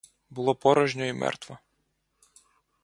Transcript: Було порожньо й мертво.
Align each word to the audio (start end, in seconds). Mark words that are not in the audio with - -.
Було 0.29 0.55
порожньо 0.55 1.05
й 1.05 1.13
мертво. 1.13 1.57